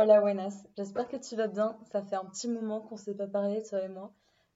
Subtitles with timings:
[0.00, 0.64] Hola, buenas.
[0.76, 1.76] J'espère que tu vas bien.
[1.90, 4.12] Ça fait un petit moment qu'on ne s'est pas parlé, toi et moi,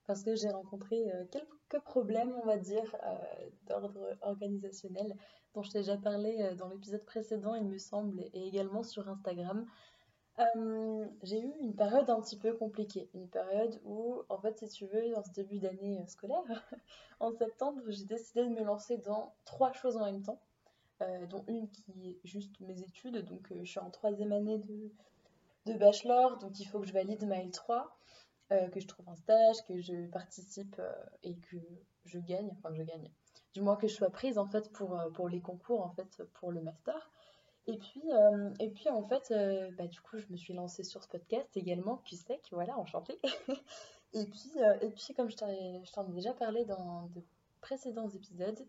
[0.07, 5.17] parce que j'ai rencontré euh, quelques problèmes, on va dire, euh, d'ordre organisationnel,
[5.53, 9.09] dont je t'ai déjà parlé euh, dans l'épisode précédent, il me semble, et également sur
[9.09, 9.67] Instagram.
[11.23, 14.85] j'ai eu une période un petit peu compliquée, une période où, en fait, si tu
[14.85, 16.39] veux, dans ce début d'année scolaire,
[17.19, 20.39] en septembre, j'ai décidé de me lancer dans trois choses en même temps.
[21.29, 24.89] dont une qui est juste mes études, donc je suis en troisième année de,
[25.65, 27.85] de bachelor, donc il faut que je valide ma L3,
[28.51, 30.91] euh, que je trouve un stage, que je participe euh,
[31.23, 31.57] et que
[32.05, 33.09] je gagne, enfin que je gagne,
[33.53, 36.21] du moins que je sois prise en fait pour, euh, pour les concours, en fait,
[36.33, 37.11] pour le master.
[37.65, 38.03] Et puis,
[38.59, 39.33] et puis en fait,
[39.77, 43.17] bah, du coup, je me suis lancée sur ce podcast également, QSEC, voilà, enchantée.
[44.13, 47.23] et, puis, et puis, comme je t'en ai, déjà parlé dans de
[47.61, 48.67] précédents épisodes,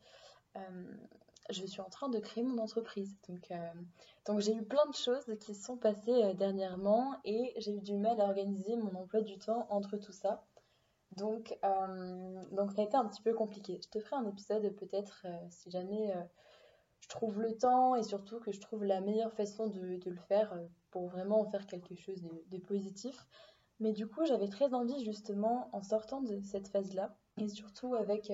[1.50, 3.16] je suis en train de créer mon entreprise.
[3.28, 3.56] Donc, euh,
[4.26, 7.80] donc j'ai eu plein de choses qui se sont passées euh, dernièrement et j'ai eu
[7.80, 10.44] du mal à organiser mon emploi du temps entre tout ça.
[11.16, 13.78] Donc, euh, donc ça a été un petit peu compliqué.
[13.82, 16.12] Je te ferai un épisode peut-être si jamais
[16.98, 20.58] je trouve le temps et surtout que je trouve la meilleure façon de, le faire
[20.90, 23.28] pour vraiment en faire quelque chose de positif.
[23.78, 28.32] Mais du coup, j'avais très envie justement en sortant de cette phase-là et surtout avec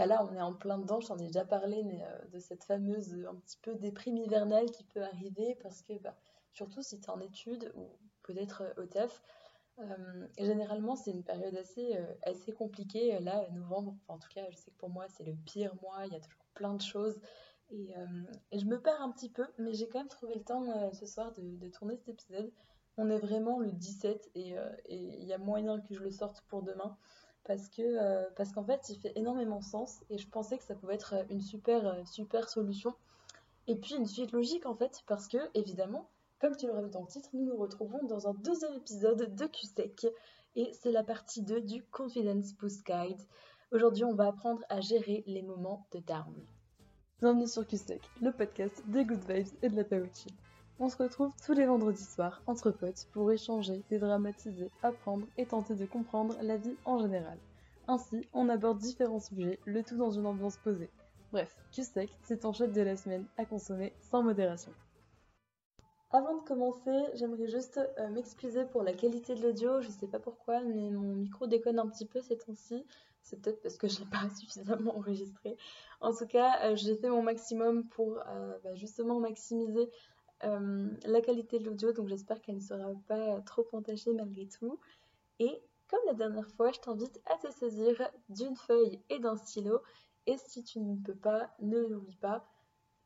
[0.00, 2.64] bah là, on est en plein dedans, j'en ai déjà parlé, mais euh, de cette
[2.64, 6.16] fameuse un petit peu déprime hivernale qui peut arriver parce que, bah,
[6.54, 7.86] surtout si tu es en études ou
[8.22, 9.22] peut-être euh, au taf,
[9.78, 13.18] euh, généralement c'est une période assez, assez compliquée.
[13.20, 16.14] Là, novembre, en tout cas, je sais que pour moi c'est le pire mois, il
[16.14, 17.20] y a toujours plein de choses.
[17.68, 17.94] Et,
[18.52, 20.64] je me perds un petit peu, mais j'ai quand même trouvé le temps
[20.94, 22.50] ce soir de, tourner cet épisode.
[22.96, 24.54] On est vraiment le 17 et
[24.88, 26.96] il y a moyen que je le sorte pour demain
[27.44, 30.74] parce que euh, parce qu'en fait il fait énormément sens et je pensais que ça
[30.74, 32.94] pouvait être une super euh, super solution.
[33.66, 36.08] Et puis une suite logique en fait parce que évidemment
[36.40, 39.46] comme tu l'auras vu dans le titre nous nous retrouvons dans un deuxième épisode de
[39.46, 40.06] QSEC
[40.56, 43.20] et c'est la partie 2 du Confidence Boost Guide.
[43.72, 46.34] Aujourd'hui on va apprendre à gérer les moments de down.
[47.20, 50.10] Bienvenue sur QSEC le podcast des good vibes et de la power
[50.80, 55.74] on se retrouve tous les vendredis soirs entre potes pour échanger, dédramatiser, apprendre et tenter
[55.74, 57.36] de comprendre la vie en général.
[57.86, 60.88] Ainsi, on aborde différents sujets, le tout dans une ambiance posée.
[61.32, 64.72] Bref, QSEC, c'est ton shot de la semaine à consommer sans modération.
[66.12, 69.80] Avant de commencer, j'aimerais juste euh, m'excuser pour la qualité de l'audio.
[69.80, 72.84] Je sais pas pourquoi, mais mon micro déconne un petit peu ces temps-ci.
[73.22, 75.56] C'est peut-être parce que je n'ai pas suffisamment enregistré.
[76.00, 79.88] En tout cas, euh, j'ai fait mon maximum pour euh, bah, justement maximiser
[80.42, 84.78] la qualité de l'audio, donc j'espère qu'elle ne sera pas trop entachée malgré tout.
[85.38, 89.80] Et comme la dernière fois, je t'invite à te saisir d'une feuille et d'un stylo.
[90.26, 92.46] Et si tu ne peux pas, ne l'oublie pas,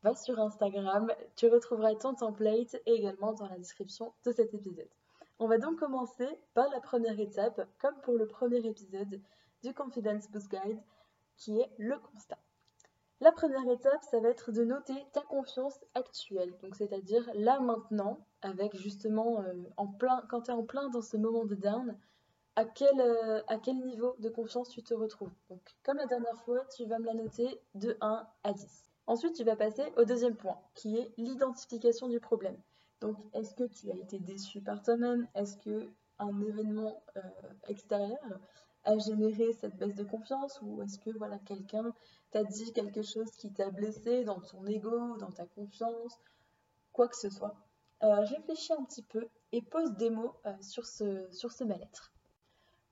[0.03, 4.91] va sur Instagram, tu retrouveras ton template et également dans la description de cet épisode.
[5.39, 9.21] On va donc commencer par la première étape, comme pour le premier épisode
[9.63, 10.83] du Confidence Boost Guide,
[11.37, 12.44] qui est le constat.
[13.25, 18.19] La première étape, ça va être de noter ta confiance actuelle, donc c'est-à-dire là maintenant,
[18.43, 21.97] avec justement euh, en plein, quand tu es en plein dans ce moment de down,
[22.55, 25.33] à quel, euh, à quel niveau de confiance tu te retrouves?
[25.49, 28.91] Donc comme la dernière fois, tu vas me la noter de 1 à 10.
[29.07, 32.61] Ensuite, tu vas passer au deuxième point, qui est l'identification du problème.
[33.01, 35.27] Donc, est-ce que tu as été déçu par toi-même?
[35.35, 37.21] Est-ce que un événement euh,
[37.69, 38.19] extérieur
[38.85, 41.93] a généré cette baisse de confiance ou est-ce que voilà quelqu'un
[42.31, 46.19] t'a dit quelque chose qui t'a blessé dans ton ego, dans ta confiance,
[46.93, 47.55] quoi que ce soit?
[48.03, 52.13] Euh, réfléchis un petit peu et pose des mots euh, sur ce, sur ce mal-être.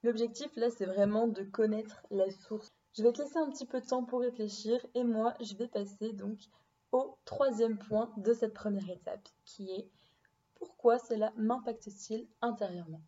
[0.03, 2.73] L'objectif là, c'est vraiment de connaître la source.
[2.95, 5.69] Je vais te laisser un petit peu de temps pour réfléchir et moi, je vais
[5.69, 6.39] passer donc
[6.93, 9.89] au troisième point de cette première étape qui est
[10.55, 13.01] pourquoi cela m'impacte-t-il intérieurement?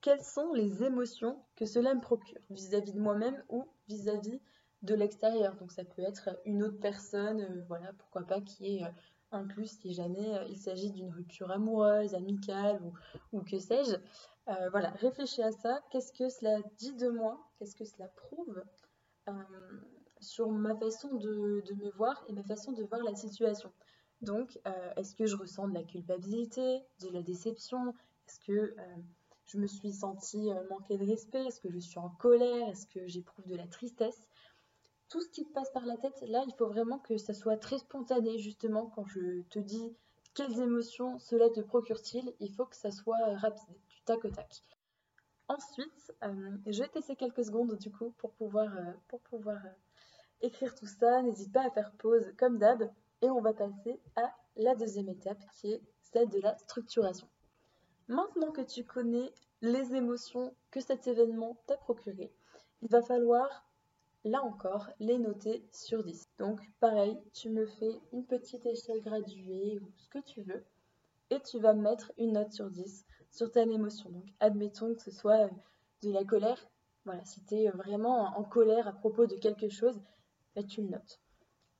[0.00, 4.40] Quelles sont les émotions que cela me procure vis-à-vis de moi-même ou vis-à-vis
[4.82, 5.56] de l'extérieur?
[5.56, 8.90] Donc ça peut être une autre personne, euh, voilà, pourquoi pas, qui est euh,
[9.32, 12.80] inclus si jamais euh, il s'agit d'une rupture amoureuse, amicale
[13.32, 13.96] ou, que sais-je.
[14.70, 15.80] voilà, réfléchis à ça.
[15.90, 17.38] Qu'est-ce que cela dit de moi?
[17.58, 18.62] Qu'est-ce que cela prouve
[20.20, 23.72] sur ma façon de, me voir et ma façon de voir la situation?
[24.22, 24.58] Donc,
[24.96, 27.92] est-ce que je ressens de la culpabilité, de la déception?
[28.26, 28.74] Est-ce que
[29.46, 32.86] je me suis sentie euh, manquer de respect Est-ce que je suis en colère Est-ce
[32.86, 34.28] que j'éprouve de la tristesse?
[35.08, 37.56] Tout ce qui te passe par la tête, là, il faut vraiment que ça soit
[37.56, 39.94] très spontané, justement, quand je te dis
[40.34, 44.30] quelles émotions cela te procure-t-il, il faut que ça soit euh, rapide, du tac au
[44.30, 44.62] tac.
[45.48, 48.68] Ensuite, euh, je vais quelques secondes du coup pour pouvoir,
[49.06, 49.58] pour pouvoir
[50.40, 51.22] écrire tout ça.
[51.22, 52.90] N'hésite pas à faire pause comme d'hab.
[53.22, 57.28] Et on va passer à la deuxième étape qui est celle de la structuration.
[58.08, 59.32] Maintenant que tu connais
[59.62, 62.32] les émotions que cet événement t'a procuré,
[62.82, 63.66] il va falloir,
[64.24, 66.28] là encore, les noter sur 10.
[66.38, 70.64] Donc pareil, tu me fais une petite échelle graduée ou ce que tu veux,
[71.30, 74.10] et tu vas mettre une note sur 10 sur telle émotion.
[74.10, 75.50] Donc admettons que ce soit
[76.02, 76.64] de la colère.
[77.04, 80.00] Voilà, si tu es vraiment en colère à propos de quelque chose,
[80.54, 81.20] bah, tu le notes.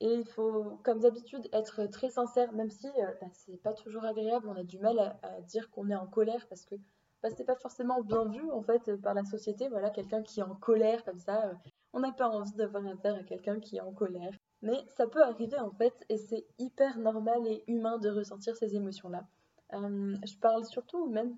[0.00, 4.04] Et il faut, comme d'habitude, être très sincère, même si euh, bah, c'est pas toujours
[4.04, 6.74] agréable, on a du mal à, dire qu'on est en colère parce que
[7.22, 9.68] bah, c'est pas forcément bien vu en fait par la société.
[9.68, 11.54] Voilà, quelqu'un qui est en colère comme ça, euh,
[11.94, 14.32] on n'a pas envie d'avoir affaire à quelqu'un qui est en colère.
[14.60, 18.74] Mais ça peut arriver en fait, et c'est hyper normal et humain de ressentir ces
[18.74, 19.26] émotions-là.
[19.72, 21.36] Euh, je parle surtout même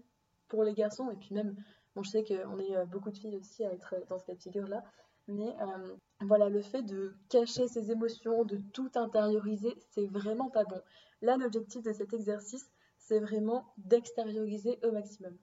[0.49, 1.55] pour les garçons, et puis même,
[1.95, 4.41] bon, je sais qu'on est beaucoup de filles aussi à être dans ce cas de
[4.41, 4.83] figure-là,
[5.29, 10.65] mais euh, voilà, le fait de cacher ses émotions, de tout intérioriser, c'est vraiment pas
[10.65, 10.81] bon.
[11.21, 15.37] Là, l'objectif de cet exercice, c'est vraiment d'extérioriser au maximum.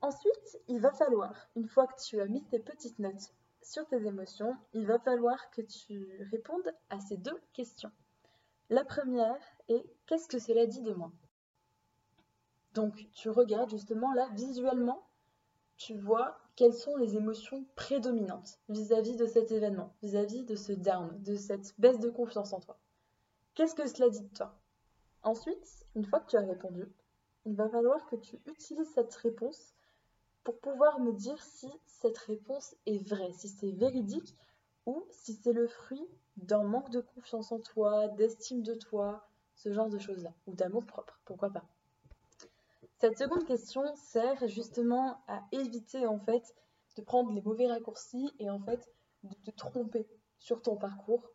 [0.00, 3.32] Ensuite, il va falloir, une fois que tu as mis tes petites notes
[3.62, 7.90] sur tes émotions, il va falloir que tu répondes à ces deux questions.
[8.70, 11.12] La première est qu'est-ce que cela dit de moi?
[12.74, 15.06] Donc, tu regardes justement là visuellement,
[15.76, 21.10] tu vois quelles sont les émotions prédominantes vis-à-vis de cet événement, vis-à-vis de ce down,
[21.22, 22.78] de cette baisse de confiance en toi?
[23.54, 24.54] Qu'est-ce que cela dit de toi?
[25.22, 26.86] Ensuite, une fois que tu as répondu,
[27.44, 29.74] il va falloir que tu utilises cette réponse
[30.44, 34.36] pour pouvoir me dire si cette réponse est vraie, si c'est véridique
[34.86, 36.06] ou si c'est le fruit
[36.36, 40.84] d'un manque de confiance en toi, d'estime de toi, ce genre de choses-là, ou d'amour
[40.84, 41.64] propre, pourquoi pas.
[43.04, 46.54] Cette seconde question sert justement à éviter en fait
[46.96, 48.90] de prendre les mauvais raccourcis et en fait
[49.24, 50.08] de te tromper
[50.38, 51.28] sur ton parcours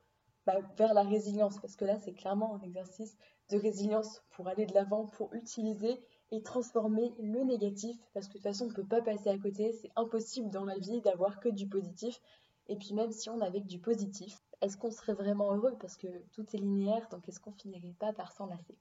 [0.48, 1.60] bah, vers la résilience.
[1.60, 3.16] Parce que là c'est clairement un exercice
[3.52, 7.96] de résilience pour aller de l'avant, pour utiliser et transformer le négatif.
[8.16, 10.66] Parce que de toute façon on ne peut pas passer à côté, c'est impossible dans
[10.66, 12.20] la vie d'avoir que du positif.
[12.68, 15.78] Et puis même si on avait que du positif, est-ce qu'on serait vraiment heureux?
[15.80, 18.76] Parce que tout est linéaire donc est-ce qu'on finirait pas par s'enlacer?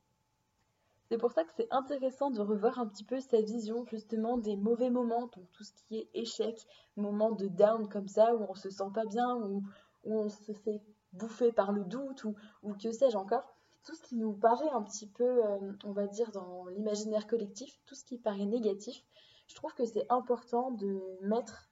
[1.09, 4.57] C'est pour ça que c'est intéressant de revoir un petit peu sa vision justement des
[4.57, 6.67] mauvais moments, donc tout ce qui est échec,
[6.97, 9.63] moments de down comme ça, où on se sent pas bien, où,
[10.05, 10.83] on se fait
[11.13, 13.55] bouffer par le doute, ou, ou que sais-je encore.
[13.85, 17.81] Tout ce qui nous paraît un petit peu, euh, on va dire, dans l'imaginaire collectif,
[17.87, 19.03] tout ce qui paraît négatif,
[19.47, 21.71] je trouve que c'est important de mettre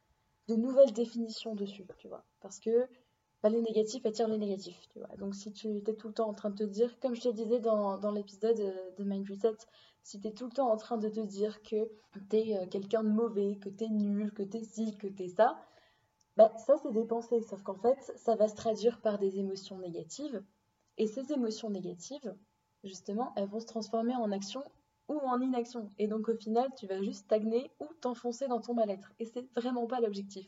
[0.49, 2.25] de nouvelles définitions dessus, tu vois.
[2.41, 2.89] Parce que
[3.49, 4.81] les négatifs attirent les négatifs.
[5.19, 7.29] Donc si tu étais tout le temps en train de te dire, comme je te
[7.29, 9.57] disais dans, dans l'épisode euh, de Mind Reset,
[10.03, 11.91] si tu es tout le temps en train de te dire que
[12.31, 15.09] tu es euh, quelqu'un de mauvais, que tu es nul, que tu es ci, que
[15.09, 15.61] tu es ça,
[16.37, 19.79] bah, ça c'est des pensées, sauf qu'en fait, ça va se traduire par des émotions
[19.79, 20.43] négatives.
[20.99, 22.37] Et ces émotions négatives,
[22.85, 24.63] justement, elles vont se transformer en action
[25.09, 25.91] ou en inaction.
[25.99, 29.13] Et donc au final, tu vas juste stagner ou t'enfoncer dans ton mal-être.
[29.19, 30.47] Et c'est vraiment pas l'objectif.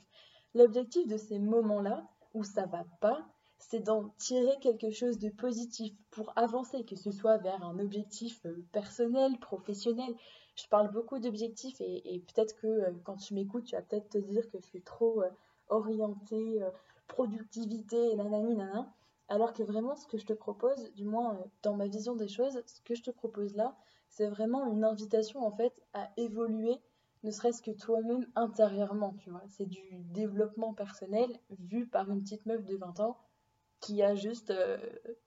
[0.54, 3.26] L'objectif de ces moments-là, où ça va pas,
[3.58, 8.44] c'est d'en tirer quelque chose de positif pour avancer, que ce soit vers un objectif
[8.46, 10.14] euh, personnel, professionnel.
[10.56, 14.18] Je parle beaucoup d'objectifs et, peut-être que euh, quand tu m'écoutes, tu vas peut-être te
[14.18, 15.28] dire que je suis trop euh,
[15.68, 16.60] orientée
[17.08, 18.92] productivité, nanani, nanana.
[19.28, 22.62] Alors que vraiment, ce que je te propose, du moins dans ma vision des choses,
[22.64, 23.76] ce que je te propose là,
[24.08, 26.80] c'est vraiment une invitation en fait à évoluer
[27.22, 29.42] ne serait-ce que toi-même intérieurement, tu vois.
[29.48, 29.82] C'est du
[30.12, 33.18] développement personnel vu par une petite meuf de 20 ans
[33.80, 34.78] qui a juste, euh,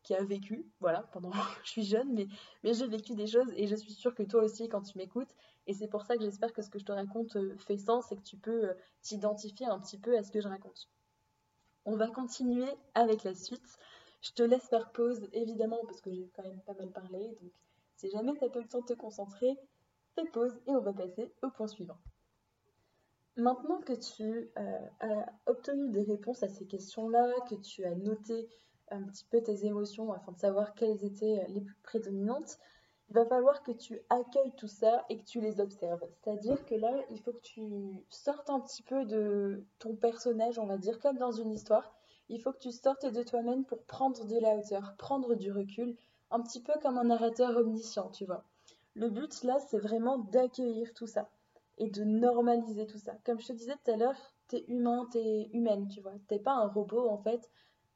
[0.04, 1.32] qui a vécu, voilà, pendant
[1.64, 2.28] je suis jeune, mais,
[2.64, 5.34] mais j'ai vécu des choses et je suis sûre que toi aussi quand tu m'écoutes,
[5.68, 8.12] et c'est pour ça que j'espère que ce que je te raconte euh, fait sens
[8.12, 10.90] et que tu peux euh, t'identifier un petit peu à ce que je raconte.
[11.86, 13.78] On va continuer avec la suite.
[14.22, 17.52] Je te laisse faire pause, évidemment, parce que j'ai quand même pas mal parlé, donc
[17.96, 19.58] si jamais tu n'as pas le temps de te concentrer,
[20.16, 21.98] fais pause et on va passer au point suivant.
[23.38, 28.50] Maintenant que tu euh, as obtenu des réponses à ces questions-là, que tu as noté
[28.90, 32.60] un petit peu tes émotions afin de savoir quelles étaient les plus prédominantes,
[33.10, 36.02] il va falloir que tu accueilles tout ça et que tu les observes.
[36.24, 40.66] C'est-à-dire que là, il faut que tu sortes un petit peu de ton personnage, on
[40.66, 41.94] va dire, comme dans une histoire.
[42.30, 45.98] Il faut que tu sortes de toi-même pour prendre de la hauteur, prendre du recul,
[46.32, 48.46] un petit peu comme un narrateur omniscient, tu vois.
[48.96, 51.30] Le but là, c'est vraiment d'accueillir tout ça
[51.78, 53.14] et de normaliser tout ça.
[53.26, 56.14] Comme je te disais tout à l'heure, t'es humain, t'es humaine, tu vois.
[56.28, 57.50] T'es pas un robot en fait.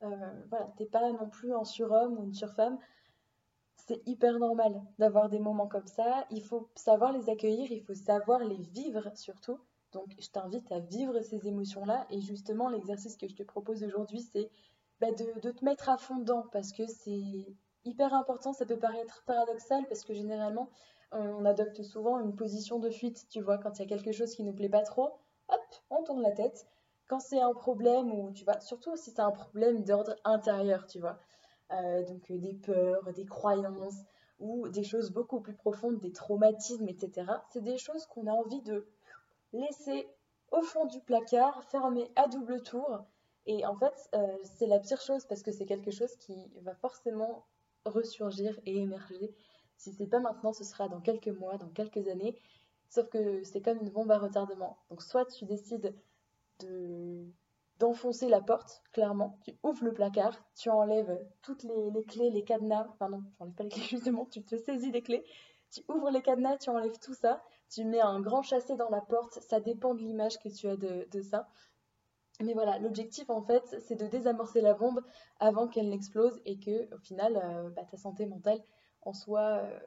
[0.04, 2.80] Euh, voilà, t'es pas non plus un surhomme ou une surfemme.
[3.76, 6.26] C'est hyper normal d'avoir des moments comme ça.
[6.32, 9.60] Il faut savoir les accueillir, il faut savoir les vivre surtout.
[9.92, 12.08] Donc je t'invite à vivre ces émotions-là.
[12.10, 14.50] Et justement, l'exercice que je te propose aujourd'hui, c'est
[15.00, 17.54] bah, de, de, te mettre à fond dedans parce que c'est
[17.86, 18.54] hyper important.
[18.54, 20.70] Ça peut paraître paradoxal parce que généralement,
[21.12, 24.36] On adopte souvent une position de fuite, tu vois, quand il y a quelque chose
[24.36, 25.14] qui ne plaît pas trop,
[25.50, 26.68] hop, on tourne la tête.
[27.08, 31.00] Quand c'est un problème, ou tu vois, surtout si c'est un problème d'ordre intérieur, tu
[31.00, 31.18] vois,
[31.72, 34.04] euh, donc des peurs, des croyances,
[34.40, 37.32] ou des choses beaucoup plus profondes, des traumatismes, etc.
[37.52, 38.88] C'est des choses qu'on a envie de
[39.54, 40.10] laisser
[40.52, 43.06] au fond du placard, fermer à double tour.
[43.46, 46.74] Et en fait, euh, c'est la pire chose parce que c'est quelque chose qui va
[46.76, 47.46] forcément
[47.86, 49.34] ressurgir et émerger.
[49.78, 52.40] Si c'est pas maintenant, ce sera dans quelques mois, dans quelques années.
[52.90, 54.78] Sauf que c'est comme une bombe à retardement.
[54.90, 55.96] Donc soit tu décides
[56.60, 57.26] de
[57.80, 59.38] d'enfoncer la porte, clairement.
[59.44, 62.88] Tu ouvres le placard, tu enlèves toutes les, clés, les cadenas.
[62.90, 65.26] Enfin non, tu enlèves pas les clés justement, tu te saisis des clés.
[65.72, 67.44] Tu ouvres les cadenas, tu enlèves tout ça.
[67.70, 69.40] Tu mets un grand chassé dans la porte.
[69.42, 71.50] Ça dépend de l'image que tu as de, ça.
[72.42, 75.02] Mais voilà, l'objectif en fait, c'est de désamorcer la bombe
[75.40, 78.62] avant qu'elle n'explose et que au final, euh, bah, ta santé mentale
[79.04, 79.80] en soit, euh,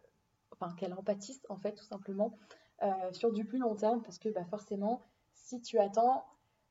[0.52, 2.38] enfin qu'elle empâtisse en fait tout simplement
[2.82, 5.02] euh, sur du plus long terme parce que bah, forcément,
[5.34, 6.24] si tu attends,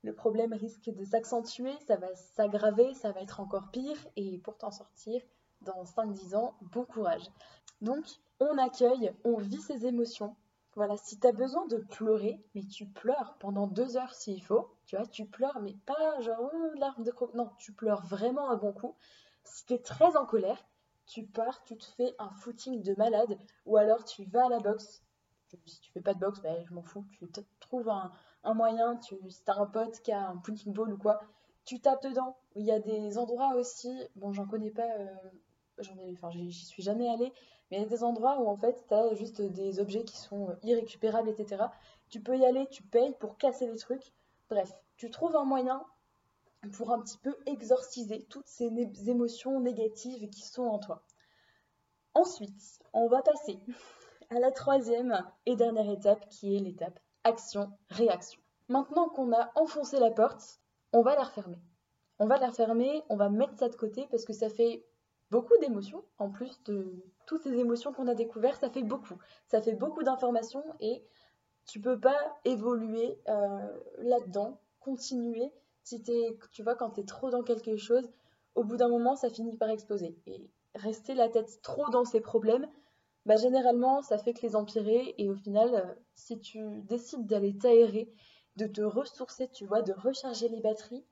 [0.04, 4.58] le problème risque de s'accentuer, ça va s'aggraver, ça va être encore pire, et pour
[4.58, 5.22] t'en sortir,
[5.62, 7.24] dans 5-10 ans, bon courage.
[7.82, 8.06] Donc,
[8.40, 10.36] on accueille, on vit ses émotions.
[10.78, 14.70] Voilà, si tu as besoin de pleurer, mais tu pleures pendant deux heures s'il faut,
[14.86, 18.52] tu vois, tu pleures, mais pas genre oh, larmes de croque, non, tu pleures vraiment
[18.52, 18.96] à bon coup.
[19.44, 20.64] Si tu es très en colère,
[21.08, 24.60] tu pars, tu te fais un footing de malade, ou alors tu vas à la
[24.60, 25.02] boxe.
[25.66, 27.28] Si tu fais pas de boxe, ben, je m'en fous, tu
[27.60, 28.12] trouves un,
[28.44, 31.22] un moyen, tu, si t'as un pote qui a un punching ball ou quoi,
[31.66, 32.38] tu tapes dedans.
[32.56, 35.08] Il y a des endroits aussi, bon, j'en connais pas, euh,
[35.80, 37.34] j'en ai, enfin, j'y suis jamais allée,
[37.70, 40.56] mais il y a des endroits où en fait, t'as juste des objets qui sont
[40.64, 41.66] irrécupérables, etc.
[42.10, 44.14] Tu peux y aller, tu payes pour casser les trucs.
[44.50, 45.84] Bref, tu trouves un moyen
[46.74, 48.70] pour un petit peu exorciser toutes ces
[49.08, 51.04] émotions négatives qui sont en toi.
[52.14, 53.60] Ensuite, on va passer
[54.30, 58.40] à la troisième et dernière étape qui est l'étape action, réaction.
[58.70, 60.60] Maintenant qu'on a enfoncé la porte,
[60.94, 61.60] on va la refermer.
[62.20, 64.86] On va la refermer, on va mettre ça de côté parce que ça fait
[65.32, 66.04] beaucoup d'émotions.
[66.18, 69.18] En plus de toutes ces émotions qu'on a découvertes, ça fait beaucoup.
[69.48, 71.04] Ça fait beaucoup d'informations et
[71.66, 75.52] tu peux pas évoluer euh, là-dedans, continuer.
[75.84, 76.02] Si
[76.52, 78.10] tu vois, quand tu es trop dans quelque chose,
[78.56, 80.18] au bout d'un moment, ça finit par exploser.
[80.26, 82.68] Et rester la tête trop dans ses problèmes,
[83.26, 85.14] bah, généralement, ça fait que les empirer.
[85.18, 88.10] Et au final, euh, si tu décides d'aller t'aérer,
[88.56, 91.06] de te ressourcer, tu vois, de recharger les batteries,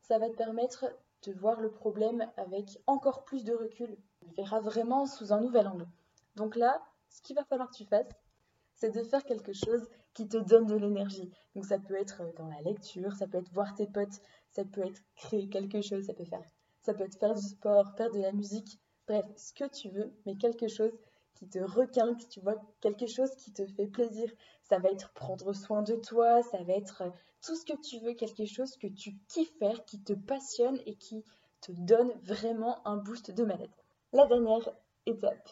[0.00, 0.86] ça va te permettre
[1.22, 3.96] de voir le problème avec encore plus de recul.
[4.20, 5.88] Tu verras vraiment sous un nouvel angle.
[6.36, 8.06] Donc là, ce qu'il va falloir que tu fasses,
[8.74, 11.30] c'est de faire quelque chose qui te donne de l'énergie.
[11.54, 14.20] Donc ça peut être dans la lecture, ça peut être voir tes potes,
[14.50, 16.42] ça peut être créer quelque chose, ça peut faire,
[16.82, 20.12] ça peut être faire du sport, faire de la musique, bref, ce que tu veux,
[20.26, 20.92] mais quelque chose
[21.38, 24.28] qui te requinque, tu vois, quelque chose qui te fait plaisir.
[24.64, 27.10] Ça va être prendre soin de toi, ça va être euh,
[27.42, 30.96] tout ce que tu veux, quelque chose que tu kiffes faire, qui te passionne et
[30.96, 31.24] qui
[31.60, 33.70] te donne vraiment un boost de malade.
[34.12, 34.68] La dernière
[35.06, 35.48] étape,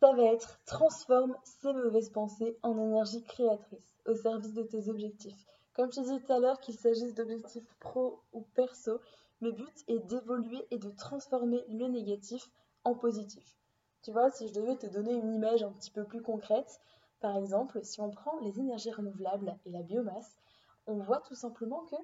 [0.00, 5.46] ça va être transforme ces mauvaises pensées en énergie créatrice au service de tes objectifs.
[5.72, 9.00] Comme je disais tout à l'heure, qu'il s'agisse d'objectifs pro ou perso,
[9.40, 12.50] le but est d'évoluer et de transformer le négatif
[12.84, 13.56] en positif.
[14.04, 16.78] Tu vois, si je devais te donner une image un petit peu plus concrète,
[17.20, 20.36] par exemple, si on prend les énergies renouvelables et la biomasse,
[20.86, 21.96] on voit tout simplement que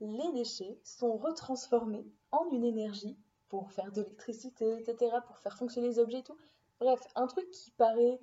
[0.00, 3.16] les déchets sont retransformés en une énergie
[3.48, 6.36] pour faire de l'électricité, etc., pour faire fonctionner les objets et tout.
[6.80, 8.18] Bref, un truc qui paraît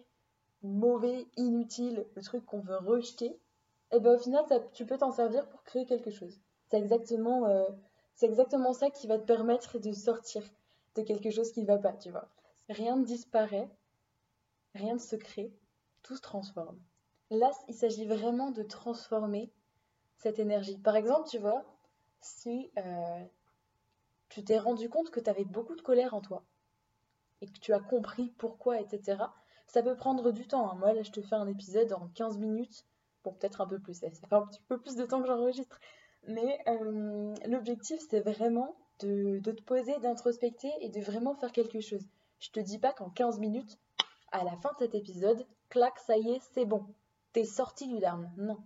[0.61, 3.39] mauvais, inutile, le truc qu'on veut rejeter, et
[3.91, 6.41] eh ben au final, tu peux t'en servir pour créer quelque chose.
[6.69, 7.63] C'est exactement, euh,
[8.13, 10.43] c'est exactement ça qui va te permettre de sortir
[10.95, 12.27] de quelque chose qui ne va pas, tu vois.
[12.69, 13.69] Rien ne disparaît,
[14.75, 15.53] rien ne se crée,
[16.03, 16.79] tout se transforme.
[17.29, 19.51] Là, il s'agit vraiment de transformer
[20.17, 20.77] cette énergie.
[20.77, 21.63] Par exemple, tu vois,
[22.21, 23.25] si euh,
[24.29, 26.43] tu t'es rendu compte que tu avais beaucoup de colère en toi
[27.41, 29.23] et que tu as compris pourquoi, etc.,
[29.67, 30.69] ça peut prendre du temps.
[30.69, 30.75] Hein.
[30.75, 32.85] Moi, là, je te fais un épisode en 15 minutes.
[33.23, 35.79] Bon, peut-être un peu plus, ça fait un petit peu plus de temps que j'enregistre.
[36.27, 41.79] Mais euh, l'objectif, c'est vraiment de, de, te poser, d'introspecter et de vraiment faire quelque
[41.79, 42.05] chose.
[42.41, 43.77] Je te dis pas qu'en 15 minutes,
[44.31, 46.83] à la fin de cet épisode, clac, ça y est, c'est bon.
[47.33, 48.31] T'es sorti du larme.
[48.35, 48.57] Non.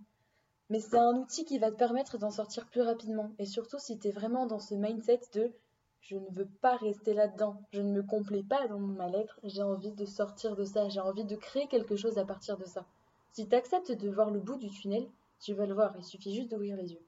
[0.70, 3.32] Mais c'est un outil qui va te permettre d'en sortir plus rapidement.
[3.38, 5.52] Et surtout si tu es vraiment dans ce mindset de
[6.00, 9.62] je ne veux pas rester là-dedans, je ne me complais pas dans mon mal-être, j'ai
[9.62, 12.86] envie de sortir de ça, j'ai envie de créer quelque chose à partir de ça.
[13.32, 15.06] Si tu acceptes de voir le bout du tunnel,
[15.38, 17.04] tu vas le voir, il suffit juste d'ouvrir les yeux.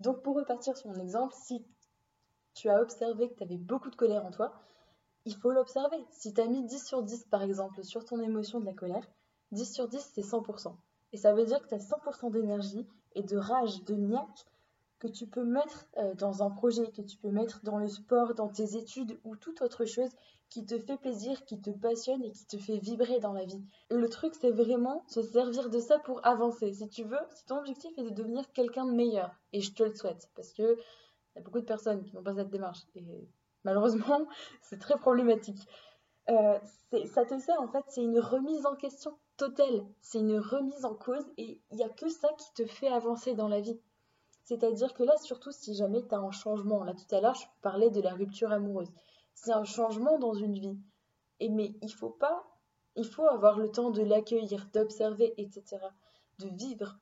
[0.00, 1.64] Donc pour repartir sur mon exemple, si
[2.52, 4.52] tu as observé que tu avais beaucoup de colère en toi,
[5.24, 6.04] il faut l'observer.
[6.10, 9.06] Si tu as mis 10 sur 10 par exemple sur ton émotion de la colère,
[9.52, 10.74] 10 sur 10 c'est 100%.
[11.12, 14.46] Et ça veut dire que tu as 100% d'énergie et de rage, de niaque
[14.98, 18.34] que tu peux mettre euh, dans un projet, que tu peux mettre dans le sport,
[18.34, 20.10] dans tes études ou toute autre chose
[20.48, 23.62] qui te fait plaisir, qui te passionne et qui te fait vibrer dans la vie.
[23.90, 26.72] Le truc, c'est vraiment se servir de ça pour avancer.
[26.72, 29.82] Si tu veux, si ton objectif est de devenir quelqu'un de meilleur, et je te
[29.82, 30.76] le souhaite, parce que
[31.34, 32.80] y a beaucoup de personnes qui n'ont pas cette démarche,
[33.64, 34.26] malheureusement,
[34.62, 35.68] c'est très problématique.
[36.30, 36.58] Euh,
[37.06, 40.94] ça te sert en fait, c'est une remise en question totale, c'est une remise en
[40.94, 43.78] cause, et il n'y a que ça qui te fait avancer dans la vie.
[44.44, 47.46] C'est-à-dire que là, surtout si jamais tu as un changement, là tout à l'heure, je
[47.62, 48.92] parlais de la rupture amoureuse.
[49.34, 50.78] C'est un changement dans une vie.
[51.40, 52.46] Et mais il faut pas,
[52.94, 55.78] il faut avoir le temps de l'accueillir, d'observer, etc.
[56.38, 56.98] De vivre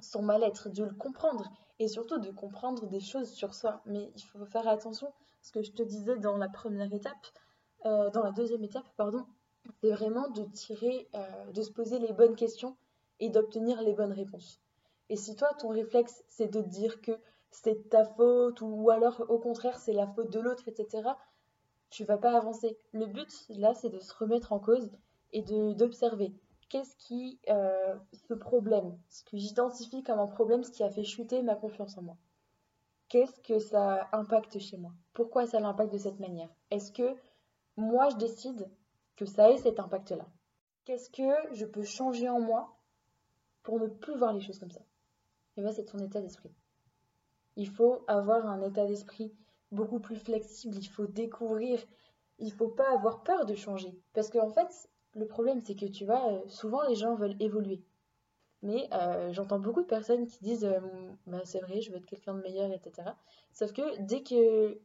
[0.00, 3.80] son mal-être, de le comprendre et surtout de comprendre des choses sur soi.
[3.86, 7.26] Mais il faut faire attention, ce que je te disais dans la première étape,
[7.86, 9.24] euh, dans la deuxième étape, pardon,
[9.80, 12.76] c'est vraiment de tirer, euh, de se poser les bonnes questions
[13.20, 14.60] et d'obtenir les bonnes réponses.
[15.08, 17.12] Et si toi, ton réflexe, c'est de dire que
[17.50, 21.08] c'est ta faute, ou alors au contraire, c'est la faute de l'autre, etc.,
[21.90, 22.78] tu vas pas avancer.
[22.92, 24.90] Le but, là, c'est de se remettre en cause
[25.32, 26.34] et d'observer.
[26.68, 27.94] Qu'est-ce qui, euh,
[28.28, 31.96] ce problème, ce que j'identifie comme un problème, ce qui a fait chuter ma confiance
[31.96, 32.18] en moi
[33.08, 34.92] Qu'est-ce que ça impacte chez moi?
[35.14, 36.50] Pourquoi ça l'impacte de cette manière?
[36.70, 37.16] Est-ce que
[37.76, 38.68] moi, je décide
[39.16, 40.26] que ça ait cet impact-là?
[40.84, 42.76] Qu'est-ce que je peux changer en moi
[43.62, 44.82] pour ne plus voir les choses comme ça?
[45.56, 46.50] Et bien c'est ton état d'esprit.
[47.56, 49.34] Il faut avoir un état d'esprit
[49.72, 51.80] beaucoup plus flexible, il faut découvrir,
[52.38, 53.92] il faut pas avoir peur de changer.
[54.12, 57.82] Parce qu'en fait, le problème c'est que tu vois, euh, souvent les gens veulent évoluer.
[58.62, 60.80] Mais euh, j'entends beaucoup de personnes qui disent euh,
[61.26, 63.10] bah, c'est vrai, je veux être quelqu'un de meilleur, etc.
[63.52, 64.80] Sauf que dès que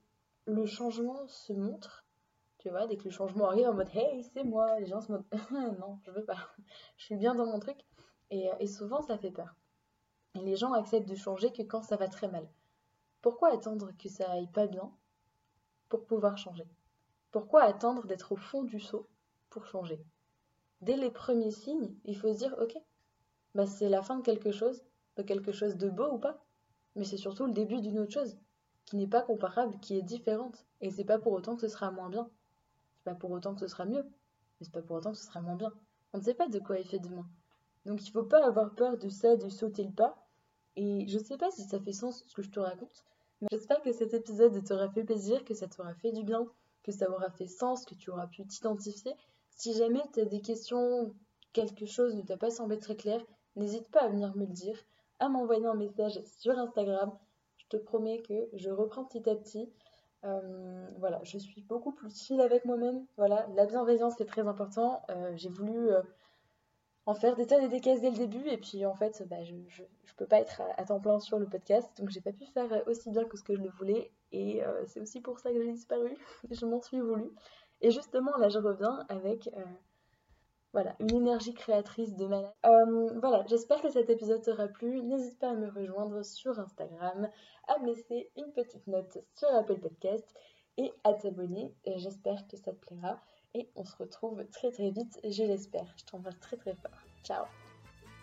[0.45, 2.05] le changement se montre,
[2.59, 5.11] tu vois, dès que le changement arrive en mode hey, c'est moi, les gens se
[5.11, 5.25] mode
[5.79, 6.37] non, je veux pas,
[6.97, 7.77] je suis bien dans mon truc.
[8.29, 9.55] et souvent ça fait peur.
[10.35, 12.47] Les gens acceptent de changer que quand ça va très mal.
[13.21, 14.91] Pourquoi attendre que ça aille pas bien
[15.89, 16.67] pour pouvoir changer?
[17.31, 19.07] Pourquoi attendre d'être au fond du seau
[19.49, 20.03] pour changer?
[20.81, 22.75] Dès les premiers signes, il faut se dire ok,
[23.55, 24.83] bah c'est la fin de quelque chose,
[25.17, 26.43] de quelque chose de beau ou pas,
[26.95, 28.37] mais c'est surtout le début d'une autre chose
[28.85, 30.65] qui n'est pas comparable, qui est différente.
[30.81, 32.29] Et c'est pas pour autant que ce sera moins bien.
[32.95, 34.03] C'est pas pour autant que ce sera mieux.
[34.03, 35.71] Mais c'est pas pour autant que ce sera moins bien.
[36.11, 37.25] On ne sait pas de quoi il fait demain.
[37.85, 40.25] Donc il faut pas avoir peur de ça, de sauter le pas,
[40.75, 43.03] et je sais pas si ça fait sens ce que je te raconte,
[43.41, 46.47] mais j'espère que cet épisode t'aura fait plaisir, que ça t'aura fait du bien,
[46.83, 49.13] que ça aura fait sens, que tu auras pu t'identifier.
[49.49, 51.13] Si jamais tu as des questions,
[51.51, 53.21] quelque chose ne t'a pas semblé très clair,
[53.55, 54.77] n'hésite pas à venir me le dire,
[55.19, 57.11] à m'envoyer un message sur Instagram.
[57.57, 59.71] Je te promets que je reprends petit à petit.
[60.25, 63.05] Euh, voilà, je suis beaucoup plus chill avec moi-même.
[63.17, 65.01] Voilà, la bienveillance c'est très important.
[65.09, 66.01] Euh, j'ai voulu euh,
[67.05, 68.47] en faire des tonnes et des caisses dès le début.
[68.47, 69.83] Et puis en fait, bah, je, je,
[70.17, 73.09] peux pas être à, temps plein sur le podcast, donc j'ai pas pu faire aussi
[73.09, 74.11] bien que ce que je le voulais.
[74.31, 76.15] Et euh, c'est aussi pour ça que j'ai disparu.
[76.51, 77.31] je m'en suis voulu.
[77.81, 79.63] Et justement, là, je reviens avec euh,
[80.73, 82.51] voilà, une énergie créatrice de malade.
[82.65, 85.01] Euh, voilà, j'espère que cet épisode t'aura plu.
[85.03, 87.29] N'hésite pas à me rejoindre sur Instagram,
[87.67, 90.25] à me laisser une petite note sur Apple Podcast
[90.77, 91.73] et à t'abonner.
[91.85, 93.21] J'espère que ça te plaira
[93.53, 95.93] et on se retrouve très très vite, je l'espère.
[95.95, 96.91] Je t'embrasse très très fort.
[97.23, 97.45] Ciao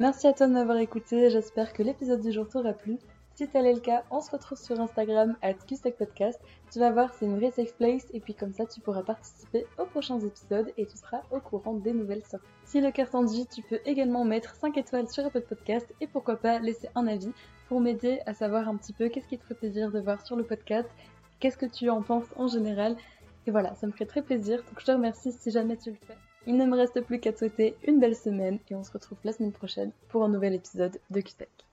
[0.00, 2.98] Merci à toi de m'avoir écouté, j'espère que l'épisode du jour t'aura plu.
[3.40, 5.54] Si tel est le cas, on se retrouve sur Instagram at
[5.96, 6.38] Podcast.
[6.70, 9.64] Tu vas voir, c'est une vraie safe place et puis comme ça tu pourras participer
[9.78, 12.44] aux prochains épisodes et tu seras au courant des nouvelles sorties.
[12.66, 16.36] Si le cœur dit, tu peux également mettre 5 étoiles sur Apple Podcast et pourquoi
[16.36, 17.32] pas laisser un avis
[17.66, 20.36] pour m'aider à savoir un petit peu qu'est-ce qui te ferait plaisir de voir sur
[20.36, 20.90] le podcast,
[21.38, 22.94] qu'est-ce que tu en penses en général
[23.46, 25.96] et voilà, ça me ferait très plaisir, donc je te remercie si jamais tu le
[26.06, 26.18] fais.
[26.46, 29.16] Il ne me reste plus qu'à te souhaiter une belle semaine et on se retrouve
[29.24, 31.69] la semaine prochaine pour un nouvel épisode de QTech.